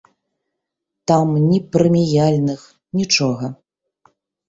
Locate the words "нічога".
3.03-3.55